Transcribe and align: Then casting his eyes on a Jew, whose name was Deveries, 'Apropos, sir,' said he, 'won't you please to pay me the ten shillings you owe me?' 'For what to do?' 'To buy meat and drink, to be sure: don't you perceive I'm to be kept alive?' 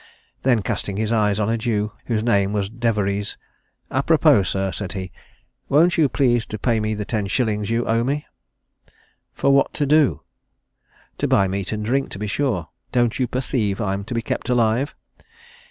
Then 0.41 0.63
casting 0.63 0.97
his 0.97 1.11
eyes 1.11 1.39
on 1.39 1.47
a 1.47 1.59
Jew, 1.59 1.91
whose 2.05 2.23
name 2.23 2.53
was 2.53 2.71
Deveries, 2.71 3.37
'Apropos, 3.91 4.41
sir,' 4.41 4.71
said 4.71 4.93
he, 4.93 5.11
'won't 5.69 5.95
you 5.95 6.09
please 6.09 6.43
to 6.47 6.57
pay 6.57 6.79
me 6.79 6.95
the 6.95 7.05
ten 7.05 7.27
shillings 7.27 7.69
you 7.69 7.85
owe 7.85 8.03
me?' 8.03 8.25
'For 9.31 9.51
what 9.53 9.75
to 9.75 9.85
do?' 9.85 10.21
'To 11.19 11.27
buy 11.27 11.47
meat 11.47 11.71
and 11.71 11.85
drink, 11.85 12.09
to 12.13 12.17
be 12.17 12.25
sure: 12.25 12.69
don't 12.91 13.19
you 13.19 13.27
perceive 13.27 13.79
I'm 13.79 14.03
to 14.05 14.15
be 14.15 14.23
kept 14.23 14.49
alive?' 14.49 14.95